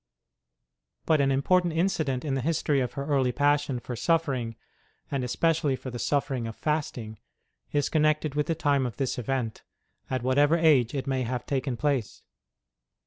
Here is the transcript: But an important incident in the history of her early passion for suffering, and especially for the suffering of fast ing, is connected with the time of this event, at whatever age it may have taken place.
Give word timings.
But 1.05 1.21
an 1.21 1.29
important 1.29 1.73
incident 1.73 2.25
in 2.25 2.33
the 2.33 2.41
history 2.41 2.79
of 2.79 2.93
her 2.93 3.05
early 3.05 3.31
passion 3.31 3.79
for 3.79 3.95
suffering, 3.95 4.55
and 5.11 5.23
especially 5.23 5.75
for 5.75 5.91
the 5.91 5.99
suffering 5.99 6.47
of 6.47 6.55
fast 6.55 6.97
ing, 6.97 7.19
is 7.71 7.87
connected 7.87 8.33
with 8.33 8.47
the 8.47 8.55
time 8.55 8.87
of 8.87 8.97
this 8.97 9.19
event, 9.19 9.61
at 10.09 10.23
whatever 10.23 10.57
age 10.57 10.95
it 10.95 11.05
may 11.05 11.21
have 11.21 11.45
taken 11.45 11.77
place. 11.77 12.23